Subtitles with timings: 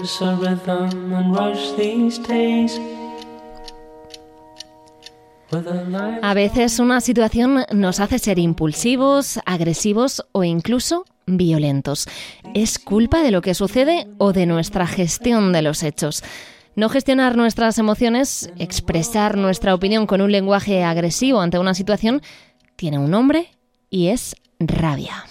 [0.00, 2.80] dance a rhythm and rush these days.
[6.22, 12.06] A veces una situación nos hace ser impulsivos, agresivos o incluso violentos.
[12.54, 16.22] ¿Es culpa de lo que sucede o de nuestra gestión de los hechos?
[16.76, 22.22] No gestionar nuestras emociones, expresar nuestra opinión con un lenguaje agresivo ante una situación,
[22.76, 23.50] tiene un nombre
[23.90, 25.24] y es rabia.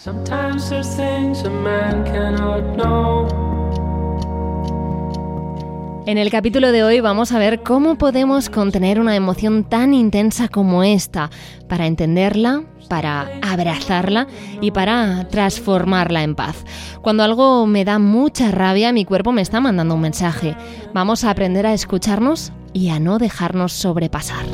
[6.10, 10.48] En el capítulo de hoy vamos a ver cómo podemos contener una emoción tan intensa
[10.48, 11.30] como esta
[11.68, 14.26] para entenderla, para abrazarla
[14.60, 16.66] y para transformarla en paz.
[17.04, 20.56] Cuando algo me da mucha rabia, mi cuerpo me está mandando un mensaje.
[20.96, 24.48] Vamos a aprender a escucharnos y a no dejarnos sobrepasar.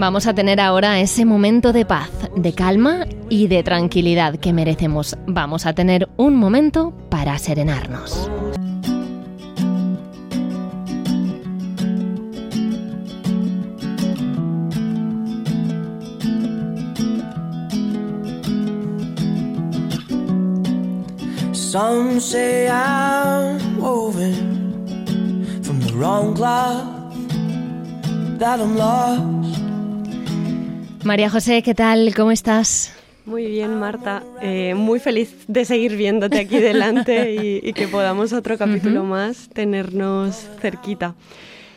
[0.00, 5.14] Vamos a tener ahora ese momento de paz, de calma y de tranquilidad que merecemos.
[5.26, 8.30] Vamos a tener un momento para serenarnos.
[21.52, 26.86] Some say I'm woven from the wrong cloth,
[28.38, 29.39] that I'm lost.
[31.04, 32.14] María José, ¿qué tal?
[32.14, 32.94] ¿Cómo estás?
[33.24, 34.22] Muy bien, Marta.
[34.42, 40.48] Eh, muy feliz de seguir viéndote aquí delante y, que podamos otro capítulo más tenernos
[40.60, 41.14] cerquita.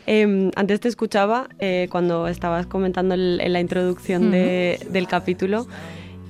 [0.06, 5.68] Em, antes te escuchaba eh, cuando estabas comentando en la introducción del capítulo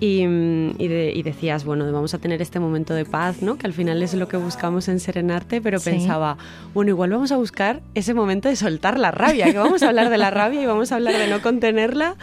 [0.06, 3.58] y, decías, bueno, vamos a tener este momento de paz, ¿no?
[3.58, 6.38] Que al final es lo que buscamos en Serenarte, pero pensaba,
[6.74, 10.10] bueno, igual vamos a buscar ese momento de soltar la rabia, que vamos a hablar
[10.10, 12.18] de la rabia y vamos a hablar de no contenerla,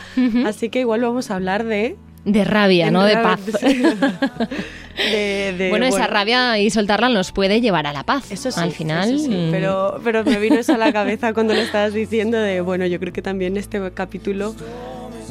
[0.44, 1.96] así que igual vamos a hablar de...
[2.26, 3.40] De rabia, no de paz.
[5.70, 8.30] bueno, esa rabia y soltarla nos puede llevar a la paz.
[8.30, 9.14] Eso sí, al final.
[9.14, 9.50] Mm.
[9.50, 13.00] pero, pero me vino eso a la cabeza cuando le estabas diciendo de, bueno, yo
[13.00, 14.54] creo que también este capítulo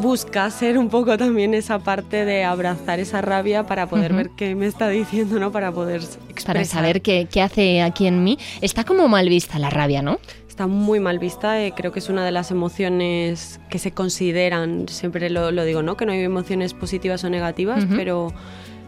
[0.02, 4.56] busca ser un poco también esa parte de abrazar esa rabia para poder ver qué
[4.56, 5.52] me está diciendo, ¿no?
[5.52, 6.56] Para poder expresar.
[6.56, 8.38] Para saber qué, qué hace aquí en mí.
[8.62, 10.20] Está como mal vista la rabia, ¿no?
[10.60, 11.64] está muy mal vista.
[11.64, 15.84] Eh, creo que es una de las emociones que se consideran, siempre lo, lo digo,
[15.84, 15.96] ¿no?
[15.96, 18.34] Que no hay emociones positivas o negativas, pero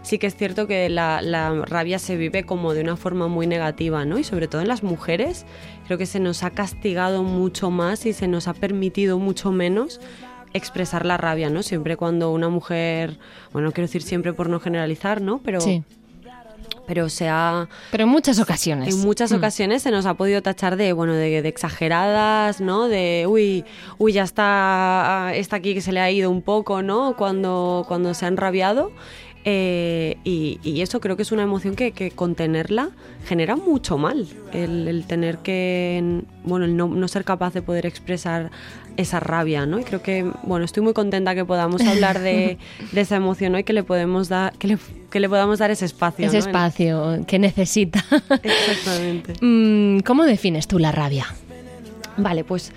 [0.02, 3.48] sí que es cierto que la, la, rabia se vive como de una forma muy
[3.48, 4.18] negativa, ¿no?
[4.18, 5.46] Y sobre todo en las mujeres,
[5.86, 10.02] creo que se nos ha castigado mucho más y se nos ha permitido mucho menos
[10.54, 11.64] expresar la rabia, ¿no?
[11.64, 13.18] Siempre cuando una mujer,
[13.54, 15.40] bueno, quiero decir siempre por no generalizar, ¿no?
[15.44, 15.84] Pero sí.
[16.88, 17.70] Pero se ha...
[17.92, 18.94] Pero en muchas ocasiones.
[18.94, 19.36] En muchas mm.
[19.36, 22.88] ocasiones se nos ha podido tachar de, bueno, de, exageradas, ¿no?
[22.88, 23.64] De, uy,
[23.98, 27.16] uy, ya está, está aquí que se le ha ido un poco, ¿no?
[27.16, 28.92] Cuando, cuando se ha enrabiado.
[29.44, 32.90] Eh, y, eso creo que es una emoción que, contenerla
[33.26, 34.28] genera mucho mal.
[34.54, 38.52] El, tener que, bueno, el no, ser capaz de poder expresar
[38.98, 39.80] esa rabia, ¿no?
[39.80, 42.58] Y creo que, bueno, estoy muy contenta que podamos hablar de,
[42.96, 44.78] esa emoción y que le podemos dar, que le,
[45.10, 46.28] que le podamos dar ese espacio.
[46.28, 48.04] Ese espacio que necesita.
[48.44, 49.34] Exactamente.
[49.42, 51.26] Mm, ¿Cómo defines tú la rabia?
[52.18, 52.72] Vale, pues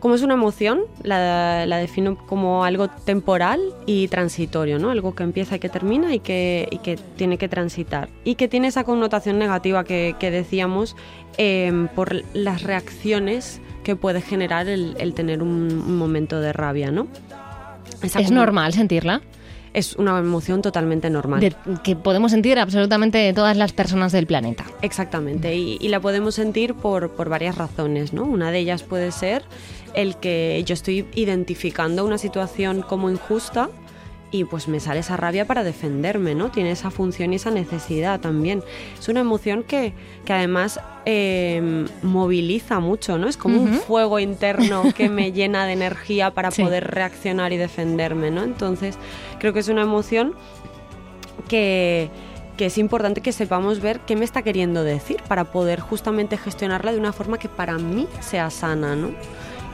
[0.00, 4.90] como es una emoción, la, defino como algo temporal y transitorio, ¿no?
[4.90, 8.08] Algo que empieza y que termina y que, que tiene que transitar.
[8.24, 10.96] Y que tiene esa connotación negativa que, decíamos
[11.36, 17.08] em, por las reacciones que puede generar el, tener un, momento de rabia, ¿no?
[18.02, 19.22] ¿Es normal sentirla?
[19.72, 21.56] es una emoción totalmente normal.
[21.82, 24.66] que podemos sentir absolutamente todas las personas del planeta.
[24.82, 28.24] Exactamente, y, la podemos sentir por, por, varias razones, ¿no?
[28.24, 29.42] Una de ellas puede ser
[29.94, 33.70] el que yo estoy identificando una situación como injusta
[34.30, 36.50] y pues me sale esa rabia para defenderme, ¿no?
[36.50, 38.62] Tiene esa función y esa necesidad también.
[38.98, 39.94] Es una emoción que,
[40.28, 43.28] además em, moviliza mucho, ¿no?
[43.28, 48.30] Es como un fuego interno que me llena de energía para poder reaccionar y defenderme,
[48.30, 48.42] ¿no?
[48.42, 48.98] Entonces
[49.38, 50.34] creo que es una emoción
[51.48, 52.10] que,
[52.58, 56.92] que es importante que sepamos ver qué me está queriendo decir para poder justamente gestionarla
[56.92, 59.12] de una forma que para mí sea sana, ¿no?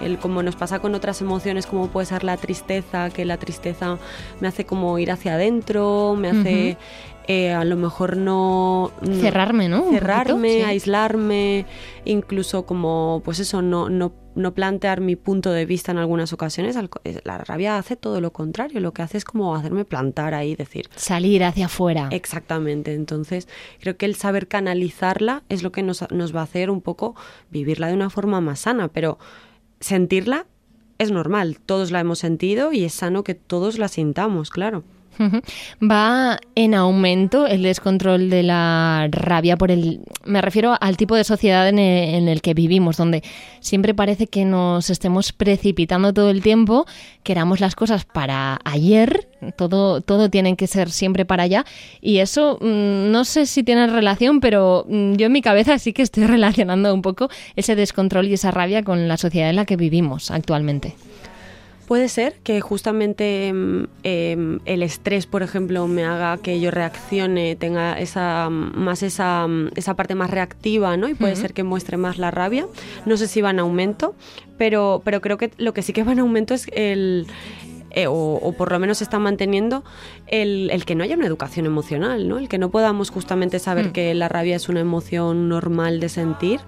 [0.00, 3.98] El, como nos pasa con otras emociones, como puede ser la tristeza, que la tristeza
[4.40, 6.76] me hace como ir hacia adentro, me hace
[7.26, 8.92] eh, a lo mejor no...
[9.02, 9.90] Cerrarme, ¿no?
[9.90, 11.64] Cerrarme, aislarme,
[12.04, 16.76] incluso como, pues eso, no, no, no plantear mi punto de vista en algunas ocasiones.
[17.04, 20.54] Eh, la rabia hace todo lo contrario, lo que hace es como hacerme plantar ahí,
[20.54, 20.90] decir...
[20.96, 22.08] Salir hacia afuera.
[22.10, 23.48] Exactamente, entonces
[23.80, 27.14] creo que el saber canalizarla es lo que nos, nos va a hacer un poco
[27.50, 29.18] vivirla de una forma más sana, pero
[29.84, 30.46] sentirla
[30.98, 34.82] es normal, todos la hemos sentido y es sano que todos la sintamos, claro.
[35.82, 40.00] Va en aumento el descontrol de la rabia por el...
[40.24, 43.22] Me refiero al tipo de sociedad en el, que vivimos, donde
[43.60, 46.86] siempre parece que nos estemos precipitando todo el tiempo,
[47.22, 51.64] queramos las cosas para ayer, todo, todo tiene que ser siempre para allá,
[52.00, 55.92] y eso mm, no sé si tiene relación, pero mm, yo en mi cabeza sí
[55.92, 59.64] que estoy relacionando un poco ese descontrol y esa rabia con la sociedad en la
[59.64, 60.94] que vivimos actualmente.
[61.86, 63.86] Puede ser que justamente em,
[64.64, 70.14] el estrés, por ejemplo, me haga que yo reaccione, tenga esa más esa, esa parte
[70.14, 71.08] más reactiva, ¿no?
[71.08, 72.66] Y puede ser que muestre más la rabia.
[73.04, 74.14] No sé si va en aumento,
[74.56, 77.26] pero, pero creo que lo que sí que va en aumento es el,
[77.94, 79.84] eh, o, por lo menos se está manteniendo
[80.26, 82.38] el, que no haya una educación emocional, ¿no?
[82.38, 83.92] el que no podamos justamente saber mm.
[83.92, 86.60] que la rabia es una emoción normal de sentir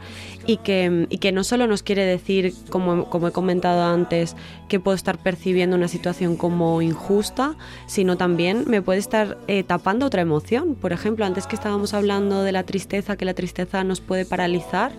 [0.46, 4.36] y que, y que no solo nos quiere decir, como, como he comentado antes,
[4.68, 7.56] que puedo estar percibiendo una situación como injusta,
[7.86, 10.76] sino también me puede estar eh, tapando otra emoción.
[10.76, 14.92] Por ejemplo, antes que estábamos hablando de la tristeza, que la tristeza nos puede paralizar,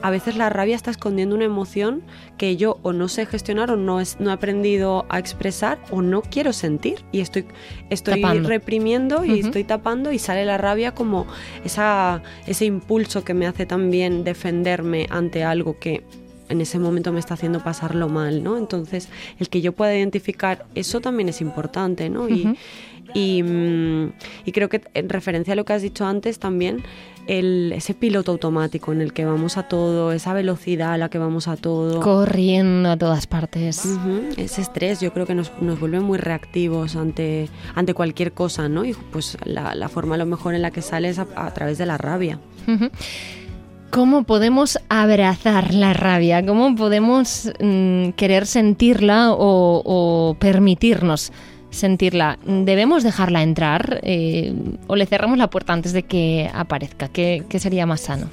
[0.00, 2.02] a veces la rabia está escondiendo una emoción
[2.38, 6.02] que yo o no sé gestionar o no, es, no he aprendido a expresar o
[6.02, 7.44] no quiero sentir y estoy,
[7.90, 11.26] estoy reprimiendo y estoy tapando y sale la rabia como
[11.64, 16.04] esa, ese impulso que me hace también defenderme ante algo que
[16.48, 18.58] en ese momento me está haciendo pasarlo mal, ¿no?
[18.58, 19.08] Entonces,
[19.38, 22.28] el que yo pueda identificar eso también es importante, ¿no?
[22.28, 22.56] y,
[23.14, 23.42] y,
[24.52, 26.82] creo que en referencia a lo que has dicho antes también,
[27.26, 31.18] el, ese piloto automático en el que vamos a todo, esa velocidad a la que
[31.18, 32.00] vamos a todo.
[32.00, 33.86] Corriendo a todas partes.
[34.36, 38.84] Ese estrés yo creo que nos, nos, vuelve muy reactivos ante, ante cualquier cosa, ¿no?
[38.84, 41.78] Y pues la, la forma a lo mejor en la que sale es a, través
[41.78, 42.38] de la rabia.
[43.90, 46.44] ¿Cómo podemos abrazar la rabia?
[46.44, 51.32] ¿Cómo podemos mm, querer sentirla o, o permitirnos
[51.72, 54.54] sentirla, ¿debemos dejarla entrar eh,
[54.86, 57.08] o le cerramos la puerta antes de que aparezca?
[57.08, 58.28] ¿Qué, sería más sano?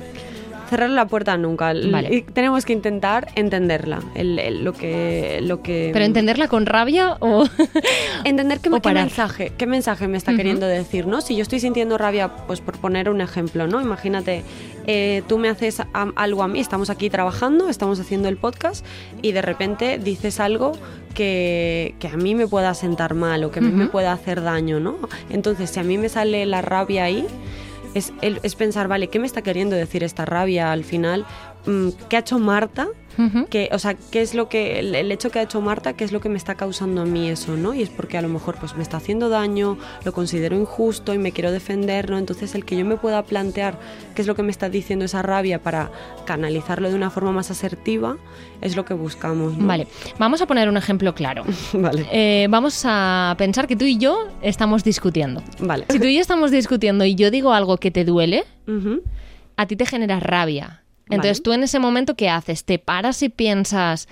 [0.69, 1.73] Cerrar la puerta nunca.
[1.73, 2.25] Vale.
[2.33, 3.99] Tenemos que intentar entenderla.
[4.15, 5.89] lo que, lo que.
[5.91, 7.45] Pero entenderla con rabia o.
[8.25, 11.21] Entender qué, mensaje, qué mensaje me está queriendo decir, ¿no?
[11.21, 13.81] Si yo estoy sintiendo rabia, pues por poner un ejemplo, ¿no?
[13.81, 14.43] Imagínate,
[14.85, 18.85] eh, tú me haces algo a mí, estamos aquí trabajando, estamos haciendo el podcast
[19.21, 20.73] y de repente dices algo
[21.13, 24.79] que, a mí me pueda sentar mal o que a mí me pueda hacer daño,
[24.79, 24.97] ¿no?
[25.29, 27.25] Entonces, si a mí me sale la rabia ahí,
[27.93, 31.25] es, es pensar, vale, ¿qué me está queriendo decir esta rabia al final?
[31.65, 32.87] Mm, ¿Qué ha hecho Marta
[33.49, 36.11] que, o sea, qué es lo que, el, hecho que ha hecho Marta, qué es
[36.11, 37.73] lo que me está causando a mí eso, ¿no?
[37.73, 41.17] Y es porque a lo mejor pues me está haciendo daño, lo considero injusto y
[41.17, 42.17] me quiero defender, ¿no?
[42.17, 43.77] Entonces el que yo me pueda plantear
[44.15, 45.91] qué es lo que me está diciendo esa rabia para
[46.25, 48.17] canalizarlo de una forma más asertiva
[48.61, 49.53] es lo que buscamos.
[49.57, 49.87] Vale,
[50.17, 51.43] vamos a poner un ejemplo claro.
[51.73, 52.07] vale.
[52.11, 55.43] Eh, vamos a pensar que tú y yo estamos discutiendo.
[55.59, 55.85] Vale.
[55.89, 58.45] Si tú y yo estamos discutiendo y yo digo algo que te duele,
[59.57, 60.78] a ti te genera rabia
[61.09, 62.63] entonces tú en ese momento, ¿qué haces?
[62.63, 64.07] ¿Te paras y piensas,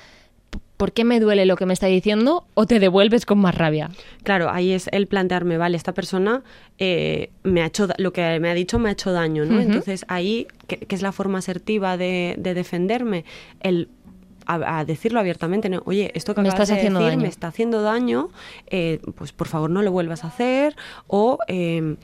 [0.78, 2.46] ¿por qué me duele lo que me está diciendo?
[2.54, 3.90] ¿O te devuelves con más rabia?
[4.24, 6.44] Claro, ahí es el plantearme, vale, esta persona
[6.78, 9.60] eh, me ha hecho, lo que me ha dicho me ha hecho daño, ¿no?
[9.60, 13.26] Entonces ahí, ¿qué, es la forma asertiva de, defenderme?
[13.60, 13.90] El
[14.46, 15.82] a, decirlo abiertamente, ¿no?
[15.84, 18.30] oye, esto que me estás haciendo decir me está haciendo daño,
[18.68, 20.78] eh, pues por favor no lo vuelvas a hacer,
[21.08, 21.98] o eh,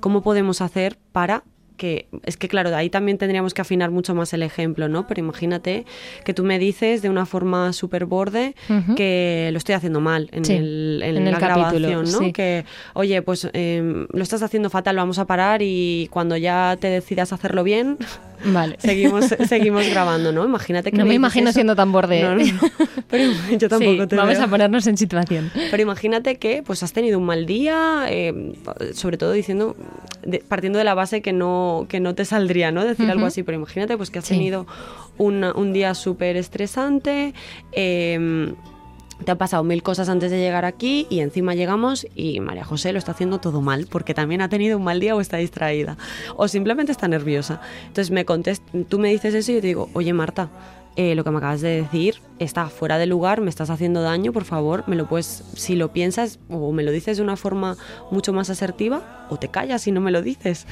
[0.00, 1.44] cómo podemos hacer para
[1.80, 5.06] que es que claro, de ahí también tendríamos que afinar mucho más el ejemplo, ¿no?
[5.06, 5.86] Pero imagínate
[6.26, 8.54] que tú me dices de una forma súper borde
[8.96, 12.32] que lo estoy haciendo mal en, el, en, la grabación, ¿no?
[12.34, 16.88] Que, oye, pues em, lo estás haciendo fatal, vamos a parar y cuando ya te
[16.88, 17.96] decidas hacerlo bien,
[18.44, 18.76] Vale.
[18.80, 20.44] Seguimos, seguimos grabando, ¿no?
[20.44, 20.98] Imagínate que.
[20.98, 22.20] No me, imagino siendo tan borde.
[23.10, 25.50] pero yo tampoco te Vamos a ponernos en situación.
[25.70, 28.54] Pero imagínate que pues has tenido un mal día, eh,
[28.94, 29.76] sobre todo diciendo,
[30.48, 32.84] partiendo de la base que no, que no te saldría, ¿no?
[32.84, 34.66] Decir algo así, pero imagínate pues que has tenido
[35.18, 37.34] un día súper estresante.
[37.72, 38.54] Eh,
[39.24, 42.92] te han pasado mil cosas antes de llegar aquí y encima llegamos y María José
[42.92, 45.96] lo está haciendo todo mal porque también ha tenido un mal día o está distraída
[46.36, 47.60] o simplemente está nerviosa.
[47.82, 50.50] Entonces me contest tú me dices eso y yo te digo, oye Marta,
[50.96, 54.32] eh, lo que me acabas de decir está fuera de lugar, me estás haciendo daño,
[54.32, 57.76] por favor, me lo puedes, si lo piensas o me lo dices de una forma
[58.10, 60.66] mucho más asertiva o te callas y no me lo dices.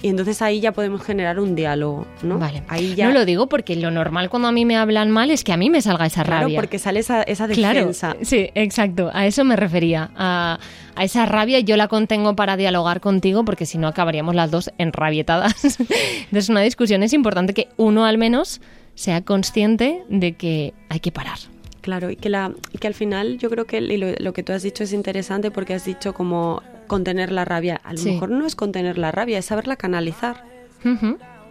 [0.00, 2.38] Y entonces ahí ya podemos generar un diálogo, ¿no?
[2.38, 2.62] Vale.
[2.68, 3.08] Ahí ya...
[3.08, 5.56] No lo digo porque lo normal cuando a mí me hablan mal es que a
[5.56, 6.46] mí me salga esa rabia.
[6.48, 8.12] Claro, porque sale esa, esa defensa.
[8.12, 9.10] Claro, sí, exacto.
[9.12, 10.10] A eso me refería.
[10.14, 10.58] A,
[10.94, 14.70] a esa rabia yo la contengo para dialogar contigo porque si no acabaríamos las dos
[14.78, 15.64] enrabietadas.
[16.24, 18.60] Entonces una discusión es importante que uno al menos
[18.94, 21.38] sea consciente de que hay que parar
[21.88, 24.84] Claro, y que, la, que al final yo creo que lo, que tú has dicho
[24.84, 27.80] es interesante porque has dicho como contener la rabia.
[27.84, 30.44] A lo mejor no es contener la rabia, es saberla canalizar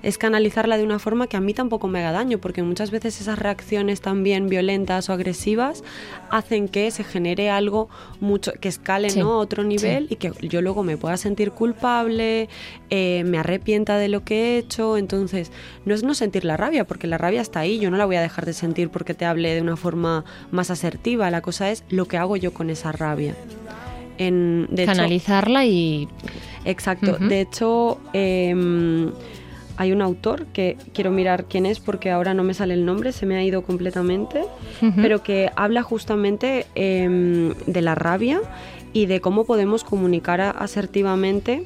[0.03, 3.19] es canalizarla de una forma que a mí tampoco me haga daño, porque muchas veces
[3.19, 5.83] esas reacciones también violentas o agresivas
[6.29, 7.89] hacen que se genere algo
[8.19, 9.33] mucho que escale ¿no?
[9.33, 12.47] a otro nivel y que yo luego me pueda sentir culpable,
[12.89, 14.97] eh, me arrepienta de lo que he hecho.
[14.97, 15.51] Entonces,
[15.85, 18.17] no es no sentir la rabia, porque la rabia está ahí, yo no la voy
[18.17, 21.29] a dejar de sentir porque te hable de una forma más asertiva.
[21.31, 23.35] La cosa es lo que hago yo con esa rabia.
[24.17, 26.07] En, Canalizarla y...
[26.65, 27.17] Exacto.
[27.17, 29.11] De hecho, em,
[29.77, 33.11] hay un autor que quiero mirar quién es porque ahora no me sale el nombre,
[33.11, 34.43] se me ha ido completamente,
[34.95, 38.41] pero que habla justamente em, de la rabia
[38.91, 41.63] y de cómo podemos comunicar asertivamente.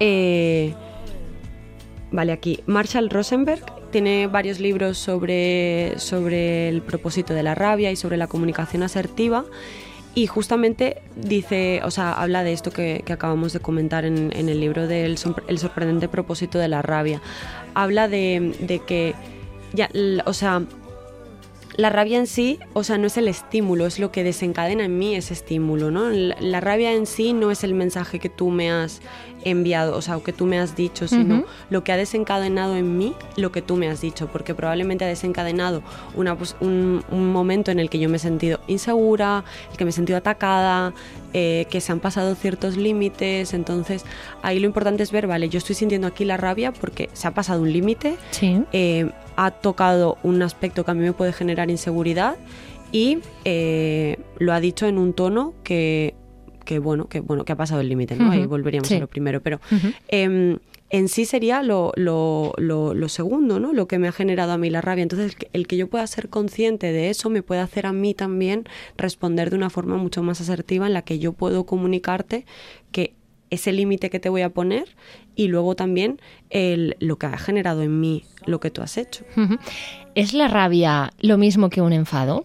[0.00, 0.74] Eh,
[2.10, 7.96] vale, aquí, Marshall Rosenberg tiene varios libros sobre, sobre el propósito de la rabia y
[7.96, 9.44] sobre la comunicación asertiva
[10.16, 14.86] y justamente dice, o sea, habla de esto que, acabamos de comentar en, el libro
[14.86, 17.20] del El sorprendente propósito de la rabia.
[17.74, 19.14] Habla de, que,
[19.74, 19.90] ya,
[20.24, 20.62] o sea,
[21.76, 24.98] la rabia en sí, o sea, no es el estímulo, es lo que desencadena en
[24.98, 26.08] mí ese estímulo, ¿no?
[26.08, 29.02] La, rabia en sí no es el mensaje que tú me has
[29.50, 32.98] enviado, o sea, o que tú me has dicho, sino lo que ha desencadenado en
[32.98, 35.82] mí lo que tú me has dicho, porque probablemente ha desencadenado
[36.14, 39.90] una, pues, un, momento en el que yo me he sentido insegura, el que me
[39.90, 40.92] he sentido atacada,
[41.32, 44.04] eh, que se han pasado ciertos límites, entonces
[44.42, 47.30] ahí lo importante es ver, vale, yo estoy sintiendo aquí la rabia porque se ha
[47.32, 48.62] pasado un límite, sí.
[48.72, 52.36] Eh, ha tocado un aspecto que a mí me puede generar inseguridad
[52.90, 56.14] y eh, lo ha dicho en un tono que,
[56.66, 58.30] que, bueno, que bueno, que ha pasado el límite, ¿no?
[58.30, 59.40] Ahí volveríamos a lo primero.
[59.40, 59.58] Pero
[60.08, 60.58] em,
[60.90, 63.72] en sí sería lo, lo, lo, segundo, ¿no?
[63.72, 65.02] Lo que me ha generado a mí la rabia.
[65.02, 68.64] Entonces, el que yo pueda ser consciente de eso me puede hacer a mí también
[68.98, 72.44] responder de una forma mucho más asertiva en la que yo puedo comunicarte
[72.92, 73.14] que
[73.50, 74.96] ese límite que te voy a poner
[75.34, 76.20] y luego también
[76.50, 79.24] el, lo que ha generado en mí lo que tú has hecho.
[80.14, 82.44] ¿Es la rabia lo mismo que un enfado?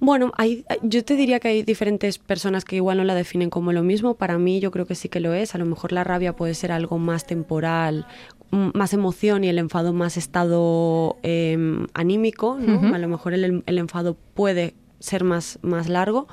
[0.00, 3.72] Bueno, hay, yo te diría que hay diferentes personas que igual no la definen como
[3.72, 4.14] lo mismo.
[4.14, 5.54] Para mí yo creo que sí que lo es.
[5.54, 8.06] A lo mejor la rabia puede ser algo más temporal,
[8.50, 12.58] más emoción y el enfado más estado em, anímico.
[12.60, 12.94] ¿no?
[12.94, 16.28] A lo mejor el, el enfado puede ser más, más largo,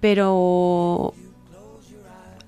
[0.00, 1.14] pero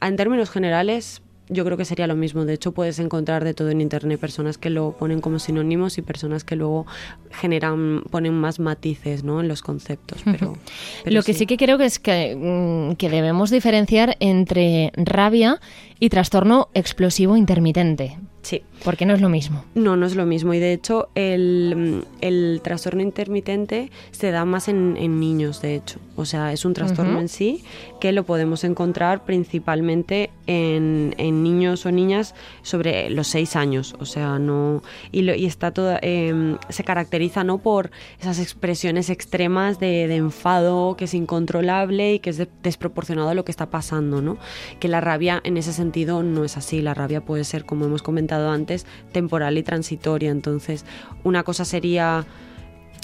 [0.00, 2.44] en términos generales, yo creo que sería lo mismo.
[2.44, 6.02] De hecho, puedes encontrar de todo en internet personas que lo ponen como sinónimos y
[6.02, 6.87] personas que luego
[7.30, 9.40] generan, ponen más matices ¿no?
[9.40, 10.21] en los conceptos.
[10.25, 10.56] Pero,
[11.04, 11.47] lo que sí.
[11.47, 15.61] que creo que es que, mm, que debemos diferenciar entre rabia
[15.99, 18.18] y trastorno explosivo intermitente.
[18.42, 18.62] Sí.
[18.84, 19.64] Porque no es lo mismo.
[19.75, 20.52] No, no es lo mismo.
[20.54, 26.00] Y de hecho, el, trastorno intermitente se da más en, niños, de hecho.
[26.16, 27.64] O sea, es un trastorno en sí
[28.00, 33.94] que lo podemos encontrar principalmente en, niños o niñas sobre los seis años.
[34.00, 34.82] O sea, no.
[35.12, 35.96] Y, y está todo.
[36.02, 42.18] Em, se caracteriza no por esas expresiones extremas de, de, enfado que es incontrolable y
[42.18, 44.38] que es desproporcionado a lo que está pasando, ¿no?
[44.80, 46.82] Que la rabia en ese sentido no es así.
[46.82, 50.31] La rabia puede ser, como hemos comentado antes, temporal y transitoria.
[50.31, 50.85] Entonces,
[51.25, 52.25] una cosa sería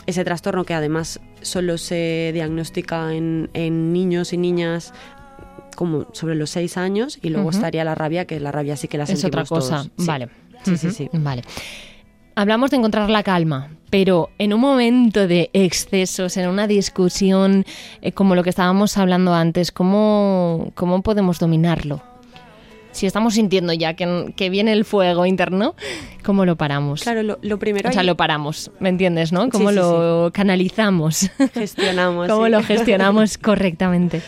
[0.06, 3.48] ese trastorno que además solo se diagnostica en,
[3.92, 4.94] niños y niñas
[5.76, 8.98] como sobre los seis años y luego estaría la rabia, que la rabia sí que
[8.98, 9.86] la es otra cosa.
[9.98, 10.28] Vale.
[10.64, 11.08] Sí, sí, sí.
[11.12, 11.42] Vale.
[12.34, 17.64] Hablamos de encontrar la calma, pero en un momento de excesos, en una discusión
[18.00, 22.00] eh, como lo que estábamos hablando antes, ¿cómo, cómo podemos dominarlo?
[22.92, 25.74] Si estamos sintiendo ya que, viene el fuego interno,
[26.24, 27.02] ¿cómo lo paramos?
[27.02, 27.88] Claro, lo, primero...
[27.88, 29.48] O sea, lo paramos, ¿me entiendes, no?
[29.50, 31.30] ¿Cómo lo canalizamos?
[31.54, 32.28] Gestionamos.
[32.28, 34.22] ¿Cómo lo gestionamos correctamente?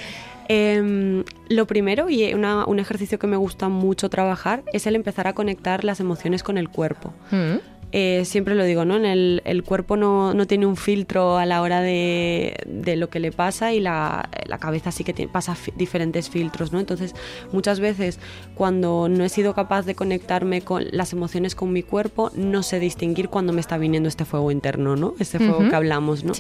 [0.53, 5.33] Em, lo primero, y un ejercicio que me gusta mucho trabajar, es el empezar a
[5.33, 7.15] conectar las emociones con el cuerpo.
[7.31, 7.59] Mm.
[7.93, 8.97] Eh, siempre lo digo, ¿no?
[8.97, 13.11] En el, el cuerpo no, no, tiene un filtro a la hora de, de lo
[13.11, 16.79] que le pasa y la, la cabeza sí que tiene, pasa diferentes filtros, ¿no?
[16.79, 17.15] Entonces,
[17.53, 18.21] muchas veces
[18.55, 22.79] cuando no he sido capaz de conectarme con las emociones con mi cuerpo, no sé
[22.79, 25.15] distinguir cuando me está viniendo este fuego interno, ¿no?
[25.19, 26.33] Este fuego que hablamos, ¿no?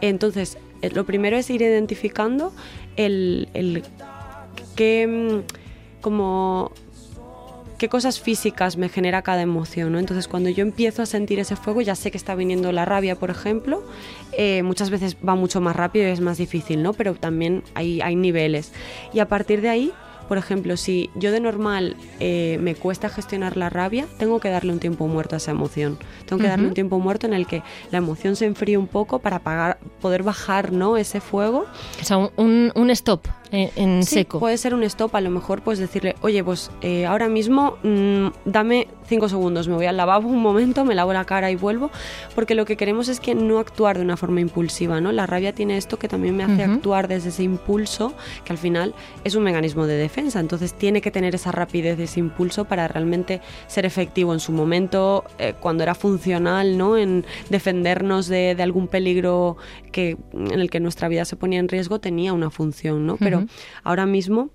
[0.00, 2.52] Entonces, eh, lo primero es ir identificando
[2.96, 3.82] el, el
[4.76, 6.72] que mm, como
[7.78, 9.98] qué cosas físicas me genera cada emoción, ¿no?
[9.98, 13.16] Entonces cuando yo empiezo a sentir ese fuego ya sé que está viniendo la rabia,
[13.16, 13.82] por ejemplo,
[14.32, 16.92] eh, muchas veces va mucho más rápido y es más difícil, ¿no?
[16.92, 18.72] Pero también hay, hay niveles.
[19.12, 19.92] Y a partir de ahí
[20.28, 24.72] Por ejemplo, si yo de normal eh, me cuesta gestionar la rabia, tengo que darle
[24.72, 25.98] un tiempo muerto a esa emoción.
[26.26, 29.20] Tengo que darle un tiempo muerto en el que la emoción se enfríe un poco
[29.20, 30.96] para poder bajar ¿no?
[30.96, 31.66] ese fuego.
[32.00, 34.40] O sea, un, un stop en, seco.
[34.40, 38.26] Puede ser un stop, a lo mejor pues decirle, oye, pues eh, ahora mismo mm,
[38.44, 41.90] dame cinco segundos, me voy al lavabo un momento, me lavo la cara y vuelvo,
[42.34, 45.12] porque lo que queremos es que no actuar de una forma impulsiva, ¿no?
[45.12, 48.94] La rabia tiene esto que también me hace actuar desde ese impulso, que al final
[49.24, 53.40] es un mecanismo de defensa, entonces tiene que tener esa rapidez, ese impulso para realmente
[53.66, 56.96] ser efectivo en su momento, eh, cuando era funcional, ¿no?
[56.96, 59.56] En defendernos de, algún peligro
[59.96, 63.16] que, en el que nuestra vida se ponía en riesgo, tenía una función, ¿no?
[63.16, 63.46] Pero
[63.82, 64.50] ahora mismo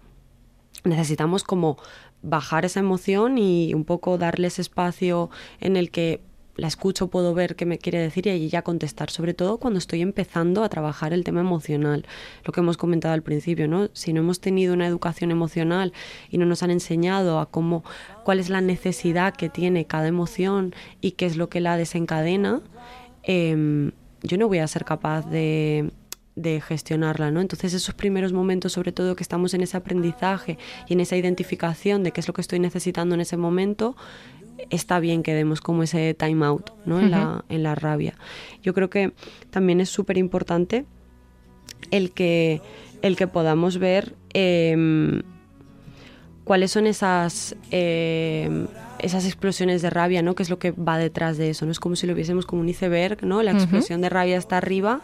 [0.84, 1.78] necesitamos como
[2.22, 6.22] bajar esa emoción y un poco darle ese espacio en el que
[6.58, 10.02] la escucho, puedo ver qué me quiere decir y ya contestar, sobre todo cuando estoy
[10.02, 12.06] empezando a trabajar el tema emocional,
[12.46, 13.90] lo que hemos comentado al principio, ¿no?
[13.94, 15.92] Si no hemos tenido una educación emocional
[16.30, 17.84] y no nos han enseñado a cómo,
[18.24, 22.62] cuál es la necesidad que tiene cada emoción y qué es lo que la desencadena,
[23.24, 25.92] em, yo no voy a ser capaz de,
[26.36, 27.42] de gestionarla, ¿no?
[27.42, 32.04] Entonces esos primeros momentos, sobre todo que estamos en ese aprendizaje y en esa identificación
[32.04, 33.96] de qué es lo que estoy necesitando en ese momento,
[34.70, 37.00] está bien que demos como ese time out, ¿no?
[37.00, 38.16] En, la, en la rabia.
[38.62, 39.14] Yo creo que
[39.50, 40.86] también es súper importante
[41.90, 42.62] el que,
[43.02, 45.24] el que podamos ver em,
[46.52, 48.68] cuáles son esas, em,
[49.00, 50.36] esas explosiones de rabia, ¿no?
[50.36, 51.66] ¿Qué es lo que va detrás de eso?
[51.66, 51.72] ¿no?
[51.72, 53.42] Es como si lo viésemos como un iceberg, ¿no?
[53.42, 55.00] La explosión de rabia está arriba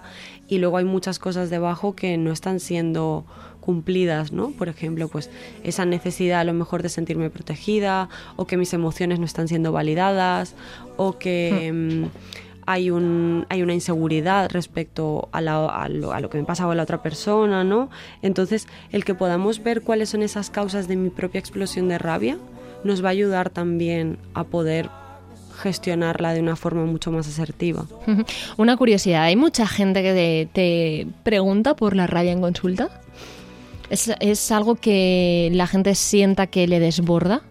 [0.49, 3.25] y luego hay muchas cosas debajo que no están siendo
[3.61, 4.49] cumplidas, ¿no?
[4.49, 5.29] Por ejemplo, pues
[5.63, 9.71] esa necesidad a lo mejor de sentirme protegida o que mis emociones no están siendo
[9.71, 10.53] validadas
[10.97, 12.09] o que...
[12.67, 16.75] hay, un, hay una inseguridad respecto a, a, lo, a, lo, que me pasa a
[16.75, 17.89] la otra persona, ¿no?
[18.21, 22.37] Entonces, el que podamos ver cuáles son esas causas de mi propia explosión de rabia
[22.83, 24.89] nos va a ayudar también a poder
[25.61, 27.85] gestionarla de una forma mucho más asertiva.
[28.57, 33.01] Una curiosidad, ¿hay mucha gente que te, pregunta por la rabia en consulta?
[33.89, 37.43] ¿Es, ¿Es, algo que la gente sienta que le desborda?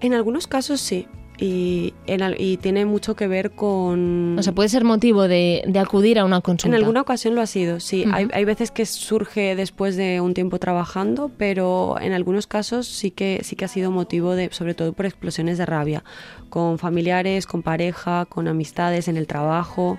[0.00, 1.94] En algunos casos sí y,
[2.38, 4.38] y, tiene mucho que ver con...
[4.38, 6.68] O sea, puede ser motivo de, acudir a una consulta.
[6.76, 8.04] En alguna ocasión lo ha sido, sí.
[8.12, 13.10] hay, hay, veces que surge después de un tiempo trabajando, pero en algunos casos sí
[13.10, 16.04] que, sí que ha sido motivo de, sobre todo por explosiones de rabia,
[16.48, 19.98] con familiares, con pareja, con amistades, en el trabajo.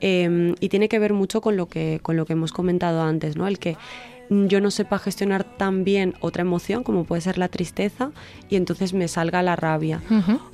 [0.00, 3.36] Em, y tiene que ver mucho con lo que, con lo que hemos comentado antes,
[3.36, 3.48] ¿no?
[3.48, 3.76] El que
[4.30, 8.10] yo no sepa gestionar tan bien otra emoción como puede ser la tristeza
[8.48, 10.02] y entonces me salga la rabia.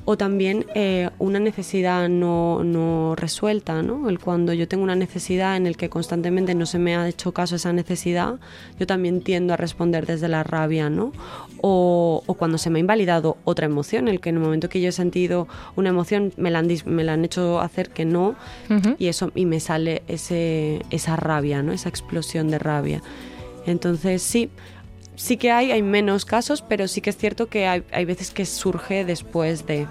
[0.04, 4.08] O también eh, una necesidad no, no resuelta, ¿no?
[4.08, 7.32] El cuando yo tengo una necesidad en el que constantemente no se me ha hecho
[7.32, 8.40] caso a esa necesidad,
[8.78, 11.12] yo también tiendo a responder desde la rabia, ¿no?
[11.60, 14.80] O, o cuando se me ha invalidado otra emoción, el que en el momento que
[14.80, 18.34] yo he sentido una emoción me la han, me la han hecho hacer que no
[18.98, 21.72] y eso y me sale ese, esa rabia, ¿no?
[21.72, 23.02] Esa explosión de rabia.
[23.66, 24.50] Entonces sí,
[25.16, 28.30] sí que hay, hay menos casos, pero sí que es cierto que hay, hay veces
[28.30, 29.86] que surge después de...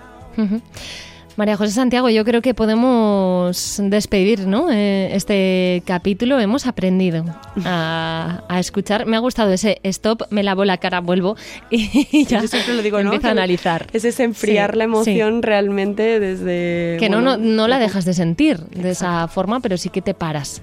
[1.38, 4.70] María José Santiago, yo creo que podemos despedir ¿no?
[4.72, 6.40] Eh, este capítulo.
[6.40, 7.24] Hemos aprendido
[7.66, 9.06] a, escuchar.
[9.06, 11.36] Me ha gustado ese stop, me lavo la cara, vuelvo
[11.70, 13.88] y ya siempre lo digo, empiezo a analizar.
[13.94, 16.98] Es ese enfriar la emoción realmente desde...
[17.00, 20.62] Que no, no, la dejas de sentir de esa forma, pero sí que te paras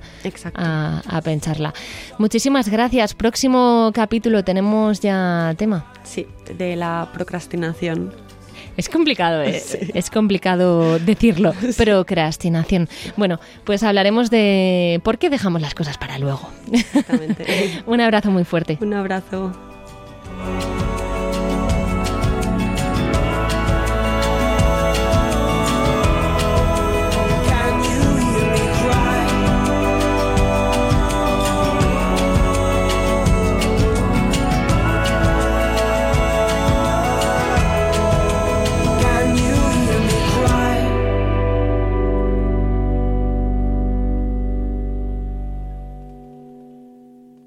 [0.55, 1.75] A, a pensarla.
[2.19, 3.15] Muchísimas gracias.
[3.15, 5.87] Próximo capítulo, ¿tenemos ya tema?
[6.05, 6.27] Sí,
[6.57, 8.28] de la procrastinación.
[8.79, 9.61] Es complicado, ¿eh?
[9.93, 11.53] es complicado decirlo.
[11.77, 12.89] Procrastinación.
[13.17, 16.49] Bueno, pues hablaremos de por qué dejamos las cosas para luego.
[16.71, 17.83] Exactamente.
[17.87, 18.79] Un abrazo muy fuerte.
[18.81, 19.53] Un abrazo.